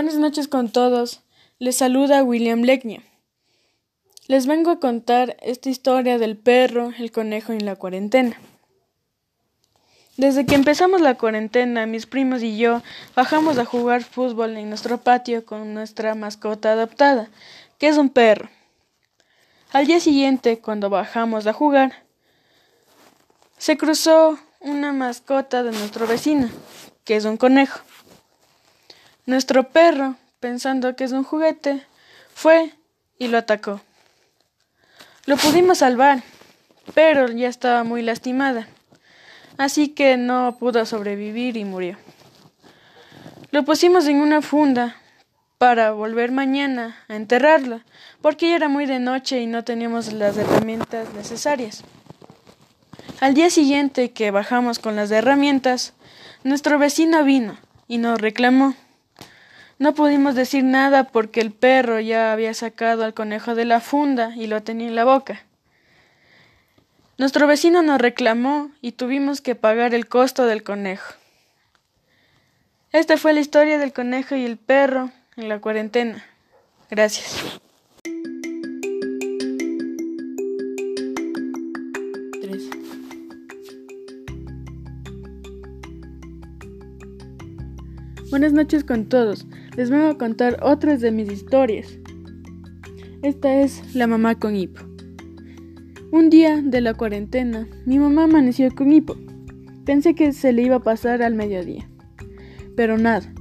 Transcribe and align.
Buenas 0.00 0.16
noches 0.16 0.48
con 0.48 0.70
todos. 0.70 1.20
Les 1.58 1.76
saluda 1.76 2.22
William 2.22 2.62
Legnia. 2.62 3.02
Les 4.28 4.46
vengo 4.46 4.70
a 4.70 4.80
contar 4.80 5.36
esta 5.42 5.68
historia 5.68 6.16
del 6.16 6.38
perro, 6.38 6.90
el 6.98 7.12
conejo 7.12 7.52
y 7.52 7.60
la 7.60 7.76
cuarentena. 7.76 8.40
Desde 10.16 10.46
que 10.46 10.54
empezamos 10.54 11.02
la 11.02 11.18
cuarentena, 11.18 11.84
mis 11.84 12.06
primos 12.06 12.42
y 12.42 12.56
yo 12.56 12.80
bajamos 13.14 13.58
a 13.58 13.66
jugar 13.66 14.02
fútbol 14.02 14.56
en 14.56 14.70
nuestro 14.70 14.96
patio 15.02 15.44
con 15.44 15.74
nuestra 15.74 16.14
mascota 16.14 16.72
adoptada, 16.72 17.28
que 17.76 17.88
es 17.88 17.98
un 17.98 18.08
perro. 18.08 18.48
Al 19.70 19.86
día 19.86 20.00
siguiente, 20.00 20.60
cuando 20.60 20.88
bajamos 20.88 21.46
a 21.46 21.52
jugar, 21.52 21.92
se 23.58 23.76
cruzó 23.76 24.38
una 24.60 24.94
mascota 24.94 25.62
de 25.62 25.72
nuestro 25.72 26.06
vecino, 26.06 26.48
que 27.04 27.16
es 27.16 27.26
un 27.26 27.36
conejo. 27.36 27.80
Nuestro 29.26 29.68
perro, 29.68 30.16
pensando 30.40 30.96
que 30.96 31.04
es 31.04 31.12
un 31.12 31.24
juguete, 31.24 31.84
fue 32.34 32.72
y 33.18 33.28
lo 33.28 33.38
atacó. 33.38 33.80
Lo 35.26 35.36
pudimos 35.36 35.78
salvar, 35.78 36.22
pero 36.94 37.28
ya 37.28 37.48
estaba 37.48 37.84
muy 37.84 38.02
lastimada, 38.02 38.66
así 39.58 39.88
que 39.88 40.16
no 40.16 40.56
pudo 40.58 40.86
sobrevivir 40.86 41.56
y 41.56 41.64
murió. 41.64 41.96
Lo 43.50 43.64
pusimos 43.64 44.06
en 44.06 44.16
una 44.16 44.42
funda 44.42 44.96
para 45.58 45.92
volver 45.92 46.32
mañana 46.32 46.96
a 47.08 47.16
enterrarla, 47.16 47.84
porque 48.22 48.48
ya 48.48 48.56
era 48.56 48.68
muy 48.68 48.86
de 48.86 48.98
noche 48.98 49.40
y 49.40 49.46
no 49.46 49.62
teníamos 49.62 50.12
las 50.12 50.36
herramientas 50.38 51.12
necesarias. 51.14 51.84
Al 53.20 53.34
día 53.34 53.50
siguiente 53.50 54.12
que 54.12 54.30
bajamos 54.30 54.78
con 54.78 54.96
las 54.96 55.10
herramientas, 55.10 55.92
nuestro 56.42 56.78
vecino 56.78 57.22
vino 57.24 57.58
y 57.86 57.98
nos 57.98 58.18
reclamó. 58.18 58.74
No 59.80 59.94
pudimos 59.94 60.34
decir 60.34 60.62
nada 60.62 61.04
porque 61.04 61.40
el 61.40 61.52
perro 61.52 62.00
ya 62.00 62.34
había 62.34 62.52
sacado 62.52 63.02
al 63.02 63.14
conejo 63.14 63.54
de 63.54 63.64
la 63.64 63.80
funda 63.80 64.36
y 64.36 64.46
lo 64.46 64.62
tenía 64.62 64.86
en 64.86 64.94
la 64.94 65.06
boca. 65.06 65.42
Nuestro 67.16 67.46
vecino 67.46 67.80
nos 67.80 67.98
reclamó 67.98 68.70
y 68.82 68.92
tuvimos 68.92 69.40
que 69.40 69.54
pagar 69.54 69.94
el 69.94 70.06
costo 70.06 70.44
del 70.44 70.62
conejo. 70.62 71.14
Esta 72.92 73.16
fue 73.16 73.32
la 73.32 73.40
historia 73.40 73.78
del 73.78 73.94
conejo 73.94 74.36
y 74.36 74.44
el 74.44 74.58
perro 74.58 75.12
en 75.38 75.48
la 75.48 75.60
cuarentena. 75.60 76.26
Gracias. 76.90 77.42
Buenas 88.30 88.52
noches 88.52 88.84
con 88.84 89.08
todos. 89.08 89.46
Les 89.80 89.88
vengo 89.88 90.08
a 90.08 90.18
contar 90.18 90.58
otras 90.62 91.00
de 91.00 91.10
mis 91.10 91.32
historias. 91.32 91.88
Esta 93.22 93.62
es 93.62 93.94
La 93.94 94.06
mamá 94.06 94.34
con 94.34 94.54
hipo. 94.54 94.82
Un 96.12 96.28
día 96.28 96.60
de 96.60 96.82
la 96.82 96.92
cuarentena, 96.92 97.66
mi 97.86 97.98
mamá 97.98 98.24
amaneció 98.24 98.70
con 98.74 98.92
hipo. 98.92 99.16
Pensé 99.86 100.14
que 100.14 100.34
se 100.34 100.52
le 100.52 100.60
iba 100.60 100.76
a 100.76 100.82
pasar 100.82 101.22
al 101.22 101.34
mediodía. 101.34 101.88
Pero 102.76 102.98
nada. 102.98 103.32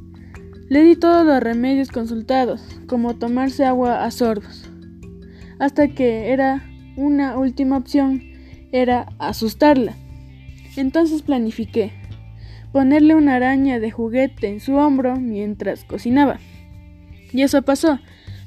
Le 0.69 0.81
di 0.83 0.95
todos 0.95 1.25
los 1.25 1.43
remedios 1.43 1.89
consultados, 1.89 2.63
como 2.87 3.17
tomarse 3.17 3.65
agua 3.65 4.05
a 4.05 4.09
sorbos. 4.09 4.71
Hasta 5.59 5.89
que 5.89 6.31
era 6.31 6.63
una 6.95 7.37
última 7.37 7.75
opción, 7.75 8.23
era 8.71 9.09
asustarla. 9.19 9.93
Entonces 10.77 11.21
planifiqué 11.21 11.91
ponerle 12.71 13.15
una 13.15 13.35
araña 13.35 13.79
de 13.79 13.91
juguete 13.91 14.47
en 14.47 14.59
su 14.59 14.75
hombro 14.75 15.15
mientras 15.15 15.83
cocinaba. 15.83 16.39
Y 17.31 17.41
eso 17.41 17.61
pasó. 17.61 17.99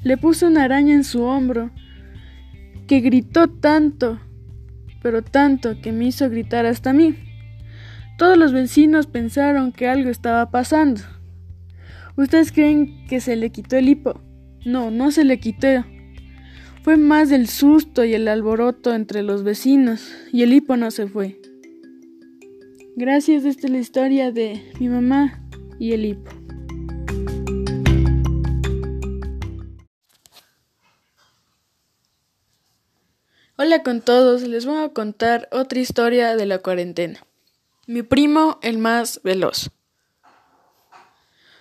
Le 0.03 0.17
puse 0.17 0.45
una 0.45 0.63
araña 0.63 0.93
en 0.93 1.03
su 1.03 1.23
hombro 1.23 1.71
que 2.87 2.99
gritó 2.99 3.47
tanto, 3.47 4.19
pero 5.01 5.23
tanto 5.23 5.79
que 5.81 5.91
me 5.91 6.05
hizo 6.05 6.29
gritar 6.29 6.65
hasta 6.65 6.93
mí. 6.93 7.15
Todos 8.17 8.37
los 8.37 8.53
vecinos 8.53 9.07
pensaron 9.07 9.71
que 9.71 9.87
algo 9.87 10.09
estaba 10.09 10.51
pasando. 10.51 11.01
¿Ustedes 12.15 12.51
creen 12.51 13.07
que 13.07 13.19
se 13.19 13.35
le 13.35 13.49
quitó 13.49 13.75
el 13.77 13.89
hipo? 13.89 14.21
No, 14.65 14.91
no 14.91 15.11
se 15.11 15.23
le 15.23 15.39
quitó. 15.39 15.85
Fue 16.83 16.97
más 16.97 17.31
el 17.31 17.47
susto 17.47 18.03
y 18.03 18.13
el 18.13 18.27
alboroto 18.27 18.93
entre 18.93 19.23
los 19.23 19.43
vecinos, 19.43 20.13
y 20.31 20.43
el 20.43 20.53
hipo 20.53 20.77
no 20.77 20.91
se 20.91 21.07
fue. 21.07 21.39
Gracias, 22.95 23.43
esta 23.43 23.65
es 23.65 23.73
la 23.73 23.79
historia 23.79 24.31
de 24.31 24.71
mi 24.79 24.87
mamá 24.87 25.41
y 25.79 25.93
el 25.93 26.05
hipo. 26.05 26.29
Hola 33.57 33.81
con 33.81 34.01
todos, 34.01 34.43
les 34.43 34.67
voy 34.67 34.83
a 34.83 34.89
contar 34.89 35.49
otra 35.51 35.79
historia 35.79 36.35
de 36.35 36.45
la 36.45 36.59
cuarentena. 36.59 37.25
Mi 37.87 38.03
primo, 38.03 38.59
el 38.61 38.77
más 38.77 39.21
veloz. 39.23 39.71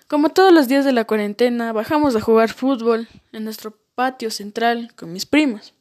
Como 0.09 0.28
todos 0.28 0.53
los 0.53 0.69
días 0.69 0.84
de 0.84 0.93
la 0.93 1.06
cuarentena, 1.06 1.72
bajamos 1.72 2.14
a 2.14 2.20
jugar 2.20 2.50
fútbol 2.50 3.09
en 3.32 3.44
nuestro 3.44 3.78
patio 3.94 4.31
central 4.31 4.93
con 4.97 5.14
mis 5.14 5.25
primos. 5.25 5.72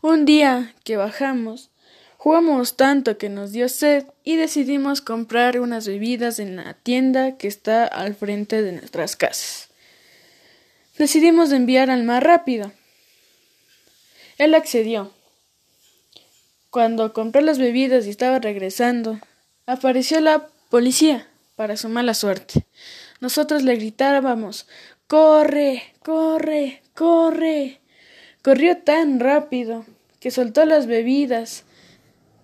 Un 0.00 0.24
día 0.24 0.74
que 0.82 0.96
bajamos, 0.96 1.70
Jugamos 2.22 2.76
tanto 2.76 3.16
que 3.16 3.30
nos 3.30 3.50
dio 3.50 3.70
sed 3.70 4.04
y 4.24 4.36
decidimos 4.36 5.00
comprar 5.00 5.58
unas 5.58 5.86
bebidas 5.86 6.38
en 6.38 6.56
la 6.56 6.74
tienda 6.74 7.38
que 7.38 7.48
está 7.48 7.86
al 7.86 8.14
frente 8.14 8.60
de 8.60 8.72
nuestras 8.72 9.16
casas. 9.16 9.70
Decidimos 10.98 11.50
enviar 11.50 11.88
al 11.88 12.04
más 12.04 12.22
rápido. 12.22 12.72
Él 14.36 14.54
accedió. 14.54 15.14
Cuando 16.68 17.14
compró 17.14 17.40
las 17.40 17.58
bebidas 17.58 18.04
y 18.04 18.10
estaba 18.10 18.38
regresando, 18.38 19.18
apareció 19.64 20.20
la 20.20 20.46
policía 20.68 21.26
para 21.56 21.78
su 21.78 21.88
mala 21.88 22.12
suerte. 22.12 22.66
Nosotros 23.20 23.62
le 23.62 23.76
gritábamos 23.76 24.66
Corre, 25.06 25.94
corre, 26.02 26.82
corre. 26.92 27.80
Corrió 28.42 28.76
tan 28.76 29.20
rápido 29.20 29.86
que 30.20 30.30
soltó 30.30 30.66
las 30.66 30.86
bebidas 30.86 31.64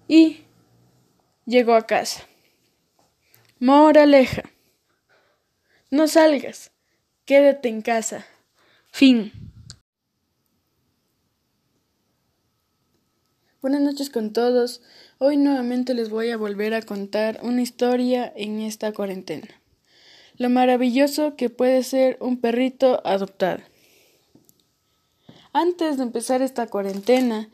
y 0.08 0.44
llegó 1.44 1.74
a 1.74 1.86
casa. 1.86 2.26
Moraleja. 3.58 4.42
No 5.90 6.08
salgas. 6.08 6.72
Quédate 7.24 7.68
en 7.68 7.82
casa. 7.82 8.26
Fin. 8.90 9.32
Buenas 13.60 13.80
noches 13.80 14.10
con 14.10 14.32
todos. 14.32 14.82
Hoy 15.18 15.36
nuevamente 15.36 15.94
les 15.94 16.10
voy 16.10 16.30
a 16.30 16.36
volver 16.36 16.74
a 16.74 16.82
contar 16.82 17.40
una 17.42 17.62
historia 17.62 18.32
en 18.36 18.60
esta 18.60 18.92
cuarentena. 18.92 19.48
Lo 20.36 20.50
maravilloso 20.50 21.34
que 21.34 21.50
puede 21.50 21.82
ser 21.82 22.18
un 22.20 22.40
perrito 22.40 23.00
adoptado. 23.04 23.62
Antes 25.52 25.96
de 25.96 26.02
empezar 26.02 26.42
esta 26.42 26.66
cuarentena, 26.66 27.48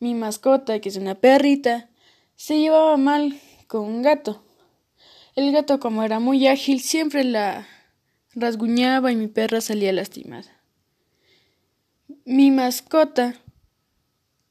mi 0.00 0.14
mascota, 0.14 0.80
que 0.80 0.88
es 0.88 0.96
una 0.96 1.14
perrita, 1.14 1.90
se 2.36 2.58
llevaba 2.58 2.96
mal 2.96 3.40
con 3.66 3.82
un 3.82 4.02
gato. 4.02 4.44
El 5.34 5.52
gato, 5.52 5.80
como 5.80 6.02
era 6.02 6.20
muy 6.20 6.46
ágil, 6.46 6.80
siempre 6.80 7.24
la 7.24 7.66
rasguñaba 8.34 9.12
y 9.12 9.16
mi 9.16 9.28
perra 9.28 9.60
salía 9.60 9.92
lastimada. 9.92 10.60
Mi 12.24 12.50
mascota, 12.50 13.34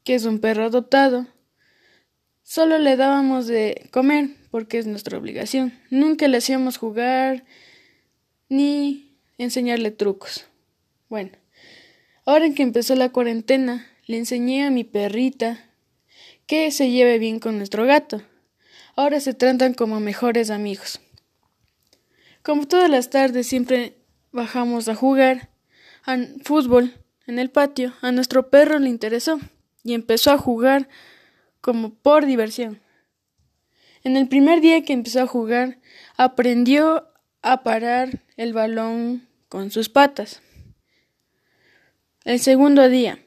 que 0.04 0.16
es 0.16 0.26
un 0.26 0.40
perro 0.40 0.66
adoptado, 0.66 1.28
solo 2.44 2.78
le 2.80 2.96
dábamos 2.96 3.48
de 3.48 3.90
comer 3.92 4.30
porque 4.50 4.80
es 4.80 4.88
nuestra 4.88 5.18
obligación. 5.18 5.74
Nunca 5.90 6.28
le 6.28 6.38
hacíamos 6.38 6.78
jugar 6.78 7.46
ni 8.50 9.18
enseñarle 9.38 9.92
trucos. 9.92 10.46
Bueno, 11.10 11.32
ahora 12.26 12.50
que 12.54 12.64
empezó 12.64 12.96
la 12.96 13.10
cuarentena, 13.10 13.88
le 14.06 14.18
enseñé 14.18 14.66
a 14.66 14.72
mi 14.72 14.84
perrita 14.84 15.71
que 16.52 16.70
se 16.72 16.92
lleve 16.92 17.18
bien 17.18 17.40
con 17.40 17.56
nuestro 17.58 17.86
gato. 17.86 18.22
Ahora 18.98 19.22
se 19.22 19.34
tratan 19.34 19.74
como 19.74 20.02
mejores 20.02 20.50
amigos. 20.50 21.00
Como 22.44 22.68
todas 22.68 22.90
las 22.90 23.10
tardes 23.10 23.48
siempre 23.48 23.96
bajamos 24.34 24.90
a 24.90 24.96
jugar 24.96 25.50
a 26.04 26.18
fútbol 26.44 26.94
en 27.26 27.40
el 27.40 27.52
patio, 27.52 27.94
a 28.02 28.12
nuestro 28.12 28.50
perro 28.50 28.80
le 28.80 28.90
interesó 28.90 29.40
y 29.86 29.94
empezó 29.94 30.32
a 30.32 30.38
jugar 30.38 30.90
como 31.62 31.94
por 31.94 32.26
diversión. 32.26 32.82
En 34.04 34.18
el 34.18 34.28
primer 34.28 34.60
día 34.60 34.84
que 34.84 34.92
empezó 34.92 35.22
a 35.22 35.28
jugar, 35.28 35.80
aprendió 36.18 37.08
a 37.42 37.64
parar 37.64 38.24
el 38.36 38.52
balón 38.52 39.26
con 39.48 39.72
sus 39.72 39.88
patas. 39.88 40.42
El 42.26 42.42
segundo 42.42 42.90
día, 42.90 43.20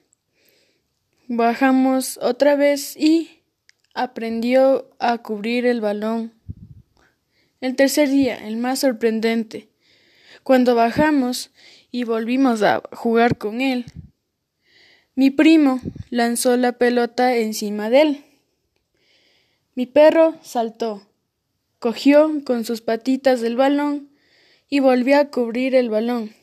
Bajamos 1.29 2.19
otra 2.21 2.55
vez 2.55 2.97
y 2.99 3.41
aprendió 3.94 4.91
a 4.99 5.19
cubrir 5.19 5.65
el 5.65 5.81
balón. 5.81 6.35
El 7.62 7.76
tercer 7.76 8.11
día, 8.11 8.47
el 8.47 8.59
más 8.59 8.81
sorprendente. 8.81 9.71
Cuando 10.43 10.75
bajamos 10.75 11.50
y 11.91 12.05
volvimos 12.05 12.62
a 12.62 12.82
jugar 12.93 13.38
con 13.38 13.62
él, 13.62 13.87
mi 15.15 15.31
primo 15.31 15.81
lanzó 16.11 16.59
la 16.59 16.73
pelota 16.73 17.37
encima 17.37 17.88
de 17.88 18.03
él. 18.03 18.25
Mi 19.75 19.87
perro 19.87 20.35
saltó, 20.43 21.06
cogió 21.79 22.44
con 22.44 22.67
sus 22.67 22.82
patitas 22.82 23.43
el 23.43 23.56
balón 23.56 24.11
y 24.69 24.81
volvió 24.81 25.19
a 25.19 25.31
cubrir 25.31 25.75
el 25.75 25.88
balón. 25.88 26.35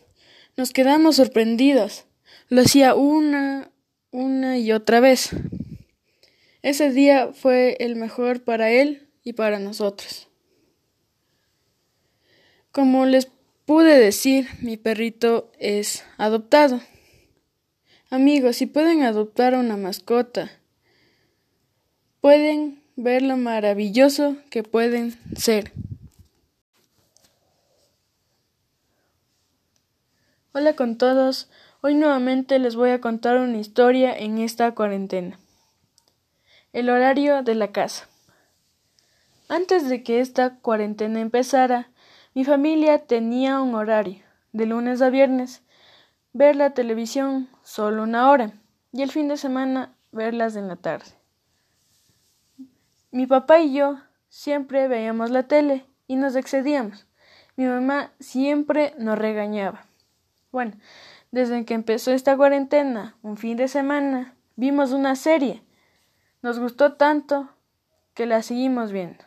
Nos 0.58 0.72
quedamos 0.72 1.18
sorprendidos. 1.18 2.06
Lo 2.50 2.62
hacía 2.62 2.96
una, 2.96 3.71
una 4.12 4.58
y 4.58 4.72
otra 4.72 5.00
vez. 5.00 5.32
Ese 6.62 6.92
día 6.92 7.34
fue 7.34 7.78
el 7.80 7.96
mejor 7.96 8.44
para 8.44 8.70
él 8.70 9.10
y 9.24 9.34
para 9.34 9.60
nosotros. 9.60 10.28
Como 12.72 13.06
les 13.06 13.30
pude 13.66 13.98
decir, 13.98 14.48
mi 14.62 14.78
perrito 14.78 15.52
es 15.60 16.04
adoptado. 16.18 16.82
Amigos, 18.10 18.58
si 18.58 18.66
pueden 18.66 19.04
adoptar 19.04 19.56
una 19.56 19.78
mascota, 19.78 20.52
pueden 22.20 22.84
ver 22.96 23.22
lo 23.22 23.38
maravilloso 23.38 24.36
que 24.50 24.64
pueden 24.64 25.18
ser. 25.36 25.72
Hola 30.54 30.76
con 30.76 30.98
todos, 30.98 31.50
hoy 31.82 31.96
nuevamente 31.96 32.60
les 32.60 32.76
voy 32.76 32.92
a 32.92 33.02
contar 33.02 33.38
una 33.38 33.58
historia 33.58 34.16
en 34.16 34.38
esta 34.38 34.74
cuarentena. 34.74 35.40
El 36.74 36.90
horario 36.90 37.42
de 37.42 37.56
la 37.56 37.72
casa. 37.72 38.08
Antes 39.50 39.90
de 39.90 40.04
que 40.04 40.22
esta 40.22 40.60
cuarentena 40.60 41.20
empezara, 41.20 41.90
mi 42.34 42.46
familia 42.46 43.00
tenía 43.00 43.60
un 43.60 43.76
horario, 43.76 44.24
de 44.54 44.66
lunes 44.68 45.02
a 45.02 45.10
viernes, 45.10 45.64
ver 46.34 46.56
la 46.56 46.74
televisión 46.74 47.50
solo 47.64 48.04
una 48.04 48.30
hora 48.30 48.54
y 48.94 49.02
el 49.02 49.12
fin 49.12 49.28
de 49.28 49.38
semana 49.38 49.96
verlas 50.12 50.56
en 50.56 50.68
la 50.68 50.76
tarde. 50.76 51.12
Mi 53.10 53.26
papá 53.26 53.60
y 53.60 53.74
yo 53.74 54.00
siempre 54.30 54.88
veíamos 54.88 55.32
la 55.32 55.44
tele 55.44 55.86
y 56.08 56.16
nos 56.16 56.36
excedíamos. 56.36 57.08
Mi 57.58 57.66
mamá 57.66 58.12
siempre 58.20 58.94
nos 58.98 59.18
regañaba. 59.18 59.86
Bueno, 60.52 60.74
desde 61.32 61.64
que 61.66 61.74
empezó 61.74 62.12
esta 62.12 62.36
cuarentena, 62.36 63.16
un 63.22 63.38
fin 63.38 63.58
de 63.58 63.68
semana, 63.68 64.36
vimos 64.56 64.92
una 64.92 65.16
serie. 65.16 65.64
Nos 66.42 66.60
gustó 66.60 66.94
tanto 66.94 67.50
que 68.14 68.26
la 68.26 68.42
seguimos 68.44 68.92
viendo. 68.92 69.24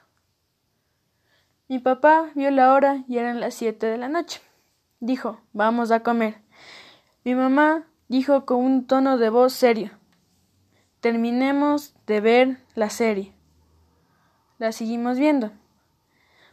Mi 1.66 1.78
papá 1.78 2.30
vio 2.34 2.50
la 2.50 2.74
hora 2.74 3.04
y 3.08 3.16
eran 3.16 3.40
las 3.40 3.54
siete 3.54 3.86
de 3.86 3.96
la 3.96 4.08
noche. 4.08 4.40
Dijo, 5.00 5.40
vamos 5.52 5.90
a 5.90 6.00
comer. 6.00 6.36
Mi 7.24 7.34
mamá 7.34 7.84
dijo 8.08 8.44
con 8.44 8.58
un 8.58 8.86
tono 8.86 9.16
de 9.16 9.30
voz 9.30 9.54
serio, 9.54 9.90
terminemos 11.00 11.94
de 12.06 12.20
ver 12.20 12.58
la 12.74 12.90
serie. 12.90 13.32
La 14.58 14.72
seguimos 14.72 15.18
viendo. 15.18 15.52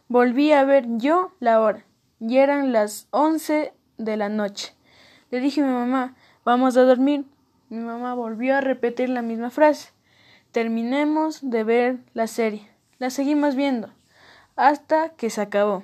Volví 0.07 0.53
a 0.53 0.63
ver 0.63 0.85
yo 0.97 1.33
la 1.39 1.59
hora 1.61 1.85
y 2.19 2.37
eran 2.37 2.71
las 2.71 3.07
once 3.11 3.73
de 3.97 4.17
la 4.17 4.29
noche. 4.29 4.73
Le 5.31 5.39
dije 5.39 5.61
a 5.61 5.65
mi 5.65 5.71
mamá, 5.71 6.15
vamos 6.45 6.77
a 6.77 6.83
dormir. 6.83 7.25
Mi 7.69 7.79
mamá 7.79 8.13
volvió 8.13 8.57
a 8.57 8.61
repetir 8.61 9.09
la 9.09 9.21
misma 9.21 9.49
frase. 9.49 9.91
Terminemos 10.51 11.49
de 11.49 11.63
ver 11.63 11.99
la 12.13 12.27
serie. 12.27 12.69
La 12.99 13.09
seguimos 13.09 13.55
viendo 13.55 13.89
hasta 14.55 15.09
que 15.09 15.29
se 15.29 15.41
acabó. 15.41 15.83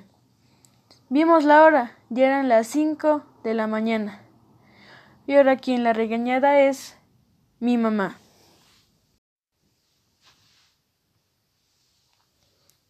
Vimos 1.08 1.44
la 1.44 1.64
hora, 1.64 1.96
y 2.10 2.20
eran 2.20 2.48
las 2.48 2.66
cinco 2.66 3.24
de 3.42 3.54
la 3.54 3.66
mañana. 3.66 4.20
Y 5.26 5.34
ahora 5.34 5.56
quien 5.56 5.82
la 5.82 5.92
regañada 5.92 6.60
es 6.60 6.98
mi 7.58 7.78
mamá. 7.78 8.18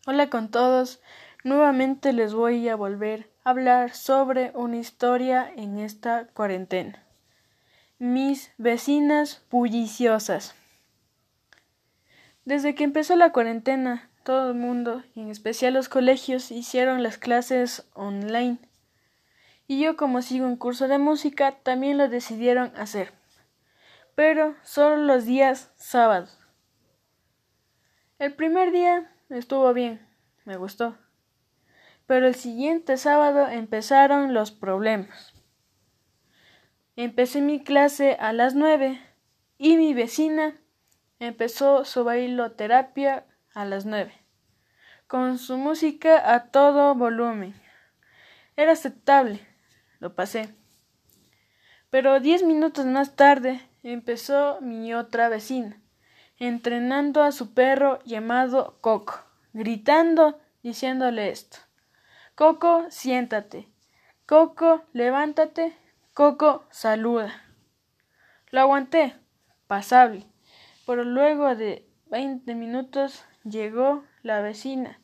Hola 0.06 0.30
con 0.30 0.50
todos, 0.50 1.00
nuevamente 1.44 2.12
les 2.12 2.34
voy 2.34 2.68
a 2.68 2.76
volver 2.76 3.30
hablar 3.48 3.94
sobre 3.94 4.52
una 4.54 4.76
historia 4.76 5.50
en 5.56 5.78
esta 5.78 6.26
cuarentena. 6.34 7.02
Mis 7.98 8.52
vecinas 8.58 9.42
bulliciosas. 9.50 10.54
Desde 12.44 12.74
que 12.74 12.84
empezó 12.84 13.16
la 13.16 13.32
cuarentena, 13.32 14.10
todo 14.22 14.50
el 14.50 14.54
mundo, 14.54 15.02
y 15.14 15.22
en 15.22 15.30
especial 15.30 15.72
los 15.72 15.88
colegios, 15.88 16.50
hicieron 16.50 17.02
las 17.02 17.16
clases 17.16 17.88
online. 17.94 18.58
Y 19.66 19.80
yo, 19.80 19.96
como 19.96 20.20
sigo 20.20 20.44
un 20.44 20.56
curso 20.56 20.86
de 20.86 20.98
música, 20.98 21.52
también 21.62 21.96
lo 21.96 22.10
decidieron 22.10 22.70
hacer. 22.76 23.14
Pero 24.14 24.56
solo 24.62 24.98
los 24.98 25.24
días 25.24 25.72
sábados. 25.76 26.38
El 28.18 28.34
primer 28.34 28.72
día 28.72 29.10
estuvo 29.30 29.72
bien, 29.72 30.06
me 30.44 30.58
gustó. 30.58 30.98
Pero 32.08 32.26
el 32.26 32.34
siguiente 32.34 32.96
sábado 32.96 33.48
empezaron 33.48 34.32
los 34.32 34.50
problemas. 34.50 35.34
Empecé 36.96 37.42
mi 37.42 37.62
clase 37.62 38.16
a 38.18 38.32
las 38.32 38.54
nueve 38.54 38.98
y 39.58 39.76
mi 39.76 39.92
vecina 39.92 40.56
empezó 41.18 41.84
su 41.84 42.04
bailoterapia 42.04 43.26
a 43.52 43.66
las 43.66 43.84
nueve, 43.84 44.14
con 45.06 45.36
su 45.36 45.58
música 45.58 46.32
a 46.34 46.50
todo 46.50 46.94
volumen. 46.94 47.54
Era 48.56 48.72
aceptable, 48.72 49.46
lo 50.00 50.14
pasé. 50.14 50.54
Pero 51.90 52.20
diez 52.20 52.42
minutos 52.42 52.86
más 52.86 53.16
tarde 53.16 53.60
empezó 53.82 54.62
mi 54.62 54.94
otra 54.94 55.28
vecina, 55.28 55.78
entrenando 56.38 57.22
a 57.22 57.32
su 57.32 57.52
perro 57.52 57.98
llamado 58.06 58.78
Coco, 58.80 59.20
gritando, 59.52 60.40
diciéndole 60.62 61.28
esto. 61.28 61.67
Coco, 62.38 62.86
siéntate. 62.88 63.66
Coco, 64.24 64.84
levántate. 64.92 65.76
Coco, 66.14 66.64
saluda. 66.70 67.42
Lo 68.52 68.60
aguanté, 68.60 69.16
pasable, 69.66 70.24
pero 70.86 71.02
luego 71.02 71.56
de 71.56 71.90
veinte 72.06 72.54
minutos 72.54 73.24
llegó 73.42 74.04
la 74.22 74.40
vecina, 74.40 75.00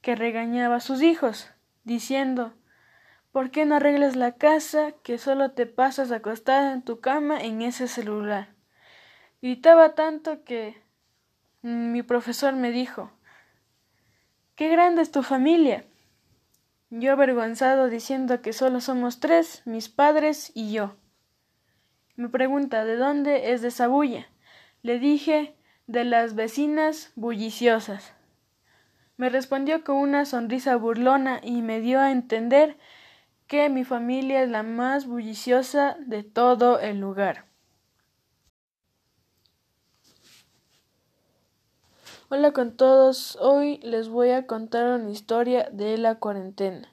que 0.00 0.16
regañaba 0.16 0.74
a 0.74 0.80
sus 0.80 1.02
hijos, 1.02 1.52
diciendo 1.84 2.52
¿Por 3.30 3.52
qué 3.52 3.64
no 3.64 3.76
arreglas 3.76 4.16
la 4.16 4.32
casa 4.32 4.90
que 5.04 5.18
solo 5.18 5.52
te 5.52 5.66
pasas 5.66 6.10
acostada 6.10 6.72
en 6.72 6.82
tu 6.82 6.98
cama 6.98 7.38
en 7.38 7.62
ese 7.62 7.86
celular? 7.86 8.56
Gritaba 9.40 9.94
tanto 9.94 10.42
que 10.42 10.82
mi 11.62 12.02
profesor 12.02 12.54
me 12.54 12.72
dijo 12.72 13.12
Qué 14.56 14.68
grande 14.68 15.02
es 15.02 15.12
tu 15.12 15.22
familia. 15.22 15.86
Yo 16.90 17.12
avergonzado 17.12 17.88
diciendo 17.88 18.42
que 18.42 18.52
solo 18.52 18.80
somos 18.80 19.18
tres, 19.18 19.62
mis 19.64 19.88
padres 19.88 20.52
y 20.54 20.72
yo. 20.72 20.96
Me 22.14 22.28
pregunta 22.28 22.84
¿de 22.84 22.96
dónde 22.96 23.52
es 23.52 23.60
de 23.60 23.68
esa 23.68 23.88
bulla? 23.88 24.28
Le 24.82 25.00
dije 25.00 25.56
de 25.88 26.04
las 26.04 26.36
vecinas 26.36 27.12
bulliciosas. 27.16 28.14
Me 29.16 29.30
respondió 29.30 29.82
con 29.82 29.96
una 29.96 30.26
sonrisa 30.26 30.76
burlona 30.76 31.40
y 31.42 31.60
me 31.60 31.80
dio 31.80 31.98
a 31.98 32.12
entender 32.12 32.78
que 33.48 33.68
mi 33.68 33.82
familia 33.82 34.42
es 34.42 34.50
la 34.50 34.62
más 34.62 35.06
bulliciosa 35.06 35.96
de 35.98 36.22
todo 36.22 36.78
el 36.78 37.00
lugar. 37.00 37.45
Hola 42.28 42.50
con 42.50 42.76
todos, 42.76 43.38
hoy 43.40 43.78
les 43.84 44.08
voy 44.08 44.30
a 44.30 44.48
contar 44.48 44.98
una 44.98 45.10
historia 45.10 45.70
de 45.70 45.96
la 45.96 46.16
cuarentena, 46.16 46.92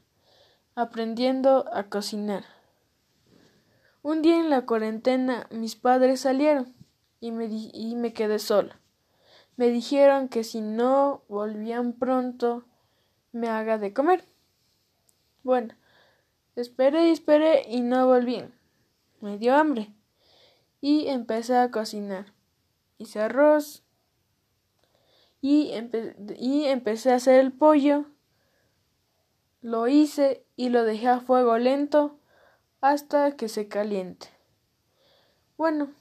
aprendiendo 0.75 1.65
a 1.73 1.85
cocinar. 1.89 2.45
Un 4.03 4.21
día 4.21 4.39
en 4.39 4.51
la 4.51 4.67
cuarentena 4.67 5.47
mis 5.49 5.75
padres 5.75 6.19
salieron 6.19 6.75
y 7.19 7.31
me, 7.31 7.45
y 7.45 7.95
me 7.95 8.13
quedé 8.13 8.37
sola. 8.37 8.79
Me 9.57 9.69
dijeron 9.69 10.29
que 10.29 10.43
si 10.43 10.61
no 10.61 11.23
volvían 11.27 11.93
pronto, 11.93 12.65
me 13.31 13.49
haga 13.49 13.79
de 13.79 13.91
comer. 13.91 14.23
Bueno, 15.41 15.73
esperé 16.55 17.07
y 17.07 17.11
esperé 17.11 17.63
y 17.67 17.81
no 17.81 18.05
volvían. 18.05 18.53
Me 19.19 19.39
dio 19.39 19.55
hambre 19.55 19.95
y 20.79 21.07
empecé 21.07 21.57
a 21.57 21.71
cocinar. 21.71 22.27
Hice 22.99 23.19
arroz 23.19 23.83
y, 25.43 25.73
y 26.39 26.65
empecé 26.67 27.11
a 27.11 27.15
hacer 27.15 27.41
el 27.41 27.51
pollo. 27.51 28.05
Lo 29.61 29.89
hice 29.89 30.45
y 30.55 30.69
lo 30.69 30.85
dejé 30.85 31.09
a 31.09 31.19
fuego 31.19 31.57
lento 31.57 32.17
hasta 32.79 33.35
que 33.35 33.49
se 33.49 33.67
caliente. 33.67 34.29
Bueno, 35.57 35.91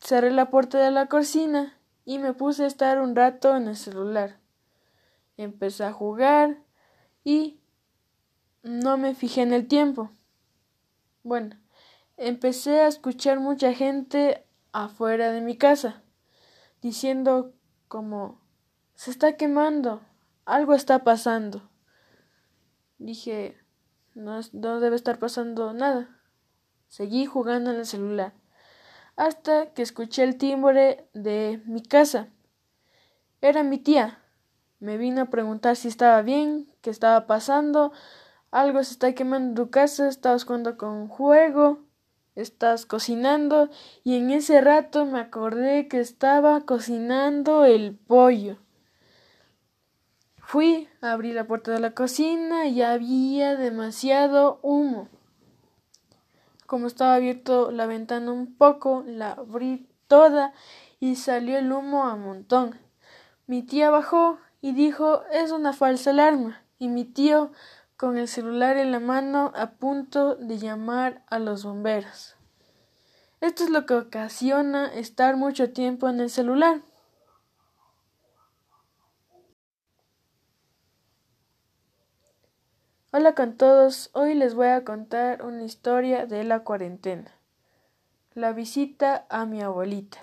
cerré 0.00 0.30
la 0.30 0.50
puerta 0.50 0.78
de 0.78 0.90
la 0.90 1.06
cocina 1.06 1.78
y 2.04 2.18
me 2.18 2.34
puse 2.34 2.64
a 2.64 2.66
estar 2.66 3.00
un 3.00 3.16
rato 3.16 3.56
en 3.56 3.68
el 3.68 3.76
celular. 3.76 4.38
Empecé 5.38 5.84
a 5.84 5.92
jugar 5.92 6.58
y 7.24 7.58
no 8.62 8.98
me 8.98 9.14
fijé 9.14 9.40
en 9.40 9.54
el 9.54 9.66
tiempo. 9.66 10.10
Bueno, 11.22 11.56
empecé 12.18 12.80
a 12.80 12.88
escuchar 12.88 13.40
mucha 13.40 13.72
gente 13.72 14.44
afuera 14.72 15.32
de 15.32 15.40
mi 15.40 15.56
casa, 15.56 16.02
diciendo 16.82 17.54
como 17.88 18.43
se 18.94 19.10
está 19.10 19.36
quemando, 19.36 20.00
algo 20.44 20.74
está 20.74 21.04
pasando. 21.04 21.68
Dije, 22.98 23.58
no, 24.14 24.40
no 24.52 24.80
debe 24.80 24.96
estar 24.96 25.18
pasando 25.18 25.72
nada. 25.72 26.20
Seguí 26.88 27.26
jugando 27.26 27.70
en 27.70 27.78
el 27.78 27.86
celular, 27.86 28.34
hasta 29.16 29.72
que 29.72 29.82
escuché 29.82 30.22
el 30.22 30.36
timbre 30.36 31.08
de 31.12 31.62
mi 31.66 31.82
casa. 31.82 32.28
Era 33.40 33.62
mi 33.62 33.78
tía. 33.78 34.20
Me 34.80 34.96
vino 34.96 35.22
a 35.22 35.26
preguntar 35.26 35.76
si 35.76 35.88
estaba 35.88 36.22
bien, 36.22 36.72
qué 36.82 36.90
estaba 36.90 37.26
pasando, 37.26 37.92
algo 38.50 38.82
se 38.84 38.92
está 38.92 39.12
quemando 39.14 39.48
en 39.48 39.54
tu 39.66 39.70
casa, 39.70 40.08
estabas 40.08 40.44
jugando 40.44 40.76
con 40.76 41.08
juego 41.08 41.84
estás 42.34 42.84
cocinando 42.86 43.70
y 44.02 44.16
en 44.16 44.30
ese 44.30 44.60
rato 44.60 45.06
me 45.06 45.20
acordé 45.20 45.88
que 45.88 46.00
estaba 46.00 46.62
cocinando 46.62 47.64
el 47.64 47.96
pollo. 47.96 48.58
Fui, 50.54 50.88
abrí 51.00 51.32
la 51.32 51.48
puerta 51.48 51.72
de 51.72 51.80
la 51.80 51.94
cocina 51.94 52.68
y 52.68 52.80
había 52.80 53.56
demasiado 53.56 54.60
humo. 54.62 55.08
Como 56.64 56.86
estaba 56.86 57.16
abierto 57.16 57.72
la 57.72 57.86
ventana 57.86 58.30
un 58.30 58.54
poco, 58.54 59.02
la 59.04 59.32
abrí 59.32 59.88
toda 60.06 60.52
y 61.00 61.16
salió 61.16 61.58
el 61.58 61.72
humo 61.72 62.04
a 62.04 62.14
montón. 62.14 62.78
Mi 63.48 63.64
tía 63.64 63.90
bajó 63.90 64.38
y 64.60 64.70
dijo 64.74 65.24
es 65.32 65.50
una 65.50 65.72
falsa 65.72 66.10
alarma 66.10 66.62
y 66.78 66.86
mi 66.86 67.04
tío 67.04 67.50
con 67.96 68.16
el 68.16 68.28
celular 68.28 68.76
en 68.76 68.92
la 68.92 69.00
mano 69.00 69.50
a 69.56 69.72
punto 69.72 70.36
de 70.36 70.58
llamar 70.58 71.24
a 71.30 71.40
los 71.40 71.64
bomberos. 71.64 72.36
Esto 73.40 73.64
es 73.64 73.70
lo 73.70 73.86
que 73.86 73.94
ocasiona 73.94 74.86
estar 74.94 75.36
mucho 75.36 75.72
tiempo 75.72 76.08
en 76.08 76.20
el 76.20 76.30
celular. 76.30 76.80
Hola 83.16 83.36
con 83.36 83.56
todos, 83.56 84.10
hoy 84.12 84.34
les 84.34 84.56
voy 84.56 84.66
a 84.66 84.82
contar 84.82 85.44
una 85.44 85.62
historia 85.62 86.26
de 86.26 86.42
la 86.42 86.64
cuarentena. 86.64 87.30
La 88.34 88.52
visita 88.52 89.24
a 89.28 89.46
mi 89.46 89.62
abuelita. 89.62 90.18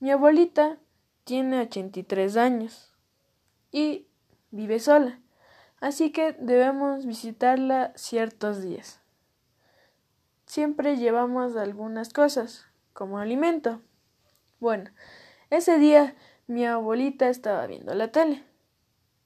Mi 0.00 0.10
abuelita 0.10 0.78
tiene 1.24 1.60
83 1.60 2.38
años 2.38 2.94
y 3.70 4.06
vive 4.50 4.80
sola 4.80 5.20
así 5.78 6.10
que 6.10 6.32
debemos 6.38 7.04
visitarla 7.04 7.92
ciertos 7.96 8.62
días. 8.62 9.02
Siempre 10.46 10.96
llevamos 10.96 11.54
algunas 11.56 12.14
cosas, 12.14 12.64
como 12.94 13.18
alimento. 13.18 13.82
Bueno, 14.58 14.88
ese 15.50 15.76
día 15.76 16.14
mi 16.46 16.64
abuelita 16.64 17.28
estaba 17.28 17.66
viendo 17.66 17.92
la 17.92 18.10
tele 18.10 18.42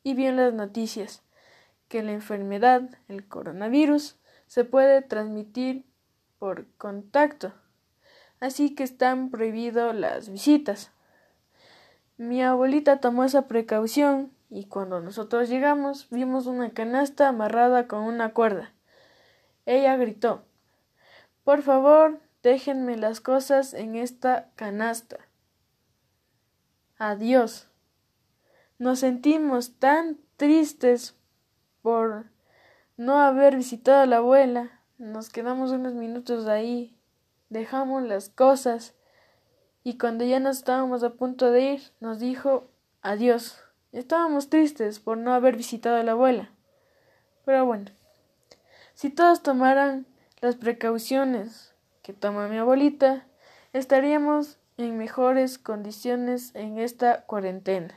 y 0.03 0.15
vio 0.15 0.33
las 0.33 0.53
noticias 0.53 1.23
que 1.89 2.03
la 2.03 2.13
enfermedad, 2.13 2.83
el 3.09 3.27
coronavirus, 3.27 4.17
se 4.47 4.65
puede 4.65 5.03
transmitir 5.03 5.85
por 6.39 6.67
contacto, 6.77 7.53
así 8.41 8.75
que 8.75 8.85
están 8.85 9.31
prohibidas 9.31 9.95
las 9.95 10.29
visitas. 10.29 10.93
Mi 12.17 12.43
abuelita 12.43 13.01
tomó 13.01 13.25
esa 13.25 13.47
precaución 13.47 14.33
y 14.49 14.65
cuando 14.65 15.01
nosotros 15.01 15.49
llegamos 15.49 16.09
vimos 16.11 16.47
una 16.47 16.71
canasta 16.71 17.29
amarrada 17.29 17.89
con 17.89 18.03
una 18.03 18.33
cuerda. 18.33 18.73
Ella 19.67 19.97
gritó 19.97 20.45
Por 21.45 21.63
favor, 21.63 22.21
déjenme 22.43 22.97
las 22.97 23.21
cosas 23.21 23.75
en 23.75 23.97
esta 23.97 24.51
canasta. 24.55 25.19
Adiós. 26.99 27.69
Nos 28.79 29.01
sentimos 29.01 29.79
tan 29.79 30.19
tristes 30.37 31.17
por 31.87 32.25
no 32.97 33.21
haber 33.21 33.55
visitado 33.55 34.03
a 34.03 34.07
la 34.07 34.17
abuela. 34.17 34.81
Nos 34.99 35.31
quedamos 35.31 35.71
unos 35.71 35.95
minutos 35.95 36.49
ahí, 36.49 36.99
dejamos 37.49 38.03
las 38.03 38.29
cosas 38.29 38.97
y 39.85 39.97
cuando 39.97 40.25
ya 40.25 40.41
nos 40.41 40.57
estábamos 40.57 41.05
a 41.05 41.11
punto 41.11 41.53
de 41.53 41.75
ir, 41.75 41.83
nos 42.01 42.19
dijo 42.19 42.67
adiós. 43.03 43.61
Estábamos 43.93 44.51
tristes 44.51 44.99
por 44.99 45.17
no 45.17 45.33
haber 45.33 45.57
visitado 45.57 45.95
a 45.95 46.03
la 46.03 46.11
abuela. 46.11 46.51
Pero 47.45 47.65
bueno, 47.65 47.93
si 48.95 49.11
todos 49.11 49.45
tomaran 49.45 50.07
las 50.41 50.57
precauciones 50.57 51.73
que 52.03 52.15
toma 52.15 52.49
mi 52.49 52.59
abuelita, 52.59 53.29
estaríamos 53.73 54.59
en 54.77 54.99
mejores 54.99 55.57
condiciones 55.57 56.53
en 56.57 56.79
esta 56.79 57.23
cuarentena. 57.27 57.95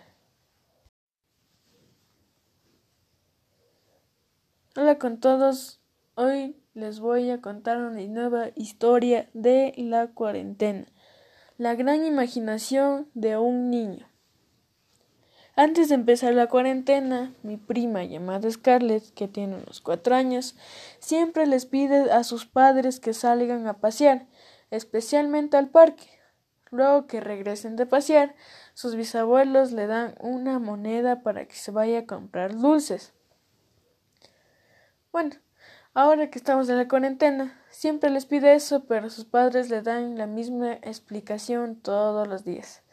Hola 4.81 4.97
con 4.97 5.19
todos, 5.19 5.81
hoy 6.15 6.55
les 6.73 7.01
voy 7.01 7.31
a 7.31 7.41
contar 7.41 7.79
una 7.79 7.99
nueva 7.99 8.51
historia 8.55 9.29
de 9.33 9.73
la 9.75 10.07
cuarentena, 10.07 10.85
la 11.57 11.75
gran 11.75 12.05
imaginación 12.05 13.09
de 13.13 13.35
un 13.35 13.69
niño. 13.69 14.07
Antes 15.57 15.89
de 15.89 15.95
empezar 15.95 16.33
la 16.33 16.47
cuarentena, 16.47 17.33
mi 17.43 17.57
prima 17.57 18.05
llamada 18.05 18.49
Scarlett, 18.49 19.13
que 19.15 19.27
tiene 19.27 19.57
unos 19.57 19.81
cuatro 19.81 20.15
años, 20.15 20.55
siempre 20.99 21.45
les 21.45 21.65
pide 21.65 22.09
a 22.13 22.23
sus 22.23 22.45
padres 22.45 23.01
que 23.01 23.13
salgan 23.13 23.67
a 23.67 23.81
pasear, 23.81 24.27
especialmente 24.71 25.57
al 25.57 25.67
parque. 25.67 26.07
Luego 26.71 27.05
que 27.05 27.19
regresen 27.19 27.75
de 27.75 27.85
pasear, 27.85 28.33
sus 28.75 28.95
bisabuelos 28.95 29.73
le 29.73 29.87
dan 29.87 30.15
una 30.21 30.57
moneda 30.57 31.21
para 31.21 31.45
que 31.49 31.55
se 31.55 31.71
vaya 31.71 31.99
a 31.99 32.05
comprar 32.05 32.55
dulces. 32.55 33.13
Bueno, 35.11 35.35
ahora 35.95 36.29
que 36.29 36.37
estamos 36.37 36.69
en 36.69 36.77
la 36.77 36.87
cuarentena, 36.87 37.59
siempre 37.71 38.11
les 38.11 38.27
pide 38.27 38.53
eso, 38.53 38.85
pero 38.85 39.09
sus 39.09 39.25
padres 39.25 39.71
le 39.71 39.81
dan 39.81 40.19
la 40.19 40.27
misma 40.27 40.73
explicación 40.73 41.77
todos 41.77 42.27
los 42.27 42.43
días, 42.43 42.83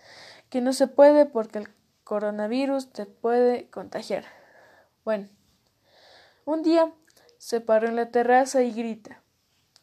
que 0.49 0.62
no 0.62 0.73
se 0.73 0.87
puede 0.87 1.26
porque 1.26 1.58
el 1.58 1.68
coronavirus 2.04 2.90
te 2.90 3.04
puede 3.04 3.68
contagiar. 3.68 4.25
Bueno, 5.04 5.28
un 6.46 6.62
día 6.62 6.90
se 7.37 7.61
paró 7.61 7.87
en 7.87 7.96
la 7.96 8.11
terraza 8.11 8.62
y 8.62 8.73
grita 8.73 9.23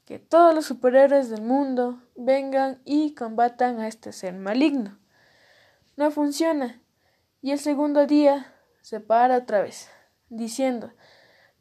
que 0.06 0.18
todos 0.18 0.56
los 0.56 0.66
superhéroes 0.66 1.30
del 1.30 1.44
mundo 1.44 2.02
vengan 2.16 2.82
y 2.84 3.14
combatan 3.14 3.80
a 3.80 3.88
este 3.88 4.12
ser 4.12 4.34
maligno. 4.34 4.98
No 5.98 6.10
funciona. 6.10 6.82
Y 7.42 7.52
el 7.52 7.60
segundo 7.60 8.08
día 8.08 8.54
se 8.82 9.00
para 9.00 9.38
otra 9.38 9.62
vez, 9.62 9.90
diciendo 10.30 10.92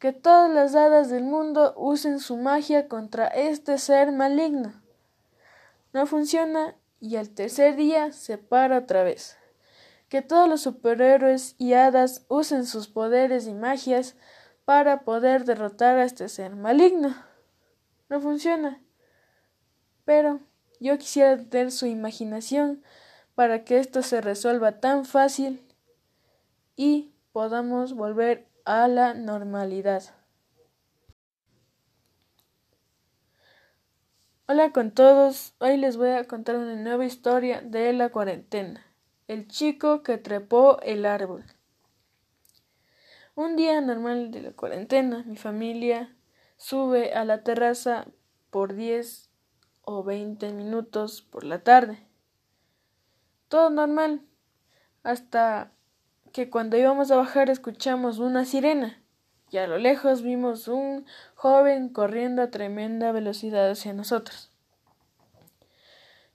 que 0.03 0.11
todas 0.11 0.51
las 0.51 0.75
hadas 0.75 1.09
del 1.09 1.23
mundo 1.23 1.73
usen 1.77 2.19
su 2.19 2.35
magia 2.35 2.89
contra 2.89 3.27
este 3.27 3.77
ser 3.77 4.11
maligno. 4.11 4.73
No 5.93 6.05
funciona 6.07 6.75
y 6.99 7.15
el 7.15 7.33
tercer 7.33 7.77
día 7.77 8.11
se 8.11 8.37
para 8.37 8.79
otra 8.79 9.03
vez, 9.03 9.37
que 10.09 10.21
todos 10.21 10.49
los 10.49 10.59
superhéroes 10.59 11.55
y 11.57 11.71
hadas 11.71 12.25
usen 12.27 12.65
sus 12.65 12.89
poderes 12.89 13.47
y 13.47 13.53
magias 13.53 14.17
para 14.65 15.05
poder 15.05 15.45
derrotar 15.45 15.97
a 15.97 16.03
este 16.03 16.27
ser 16.27 16.53
maligno. 16.53 17.15
No 18.09 18.19
funciona. 18.19 18.83
Pero 20.03 20.41
yo 20.81 20.97
quisiera 20.97 21.41
tener 21.41 21.71
su 21.71 21.85
imaginación 21.85 22.83
para 23.35 23.63
que 23.63 23.79
esto 23.79 24.01
se 24.01 24.19
resuelva 24.19 24.81
tan 24.81 25.05
fácil 25.05 25.65
y 26.75 27.13
podamos 27.31 27.93
volver 27.93 28.51
a 28.65 28.87
la 28.87 29.13
normalidad. 29.13 30.03
Hola 34.47 34.71
con 34.71 34.91
todos, 34.91 35.53
hoy 35.59 35.75
les 35.75 35.97
voy 35.97 36.11
a 36.11 36.27
contar 36.27 36.55
una 36.55 36.75
nueva 36.75 37.05
historia 37.05 37.61
de 37.61 37.91
la 37.91 38.09
cuarentena. 38.09 38.85
El 39.27 39.49
chico 39.49 40.01
que 40.01 40.17
trepó 40.17 40.79
el 40.81 41.05
árbol. 41.05 41.43
Un 43.35 43.57
día 43.57 43.81
normal 43.81 44.31
de 44.31 44.41
la 44.41 44.51
cuarentena, 44.51 45.23
mi 45.25 45.35
familia 45.35 46.15
sube 46.55 47.13
a 47.13 47.25
la 47.25 47.43
terraza 47.43 48.05
por 48.49 48.75
diez 48.75 49.29
o 49.81 50.03
veinte 50.03 50.53
minutos 50.53 51.21
por 51.21 51.43
la 51.43 51.63
tarde. 51.63 52.07
Todo 53.49 53.69
normal, 53.69 54.21
hasta 55.03 55.72
que 56.33 56.49
cuando 56.49 56.75
íbamos 56.75 57.11
a 57.11 57.15
bajar 57.15 57.49
escuchamos 57.49 58.17
una 58.17 58.43
sirena 58.43 58.99
y 59.51 59.57
a 59.57 59.67
lo 59.67 59.77
lejos 59.77 60.23
vimos 60.23 60.67
un 60.67 61.05
joven 61.35 61.89
corriendo 61.89 62.41
a 62.41 62.49
tremenda 62.49 63.11
velocidad 63.11 63.69
hacia 63.69 63.93
nosotros. 63.93 64.51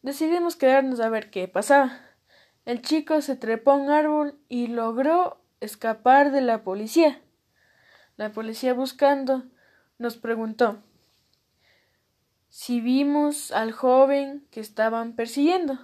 Decidimos 0.03 0.55
quedarnos 0.55 1.01
a 1.01 1.09
ver 1.09 1.31
qué 1.31 1.49
pasaba. 1.49 1.99
El 2.65 2.81
chico 2.81 3.21
se 3.21 3.35
trepó 3.35 3.73
a 3.73 3.77
un 3.77 3.91
árbol 3.91 4.39
y 4.49 4.69
logró 4.69 5.43
escapar 5.61 6.31
de 6.31 6.43
la 6.43 6.63
policía. 6.63 7.21
La 8.17 8.31
policía 8.31 8.75
buscando 8.75 9.43
nos 9.99 10.17
preguntó 10.17 10.79
si 12.51 12.81
vimos 12.81 13.51
al 13.51 13.73
joven 13.73 14.47
que 14.53 14.61
estaban 14.61 15.15
persiguiendo. 15.15 15.81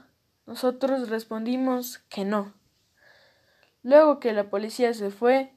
Nosotros 0.47 1.09
respondimos 1.09 1.99
que 2.09 2.25
no. 2.25 2.55
Luego 3.85 4.19
que 4.19 4.33
la 4.33 4.49
policía 4.49 4.95
se 4.95 5.11
fue, 5.11 5.53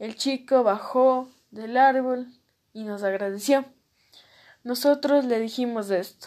el 0.00 0.16
chico 0.16 0.64
bajó 0.64 1.30
del 1.52 1.76
árbol 1.76 2.26
y 2.72 2.82
nos 2.82 3.04
agradeció. 3.04 3.64
Nosotros 4.64 5.24
le 5.24 5.38
dijimos 5.38 5.90
esto. 5.90 6.26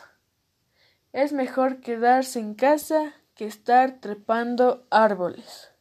Es 1.11 1.33
mejor 1.33 1.81
quedarse 1.81 2.39
en 2.39 2.55
casa 2.55 3.13
que 3.35 3.45
estar 3.45 3.99
trepando 3.99 4.87
árboles. 4.89 5.72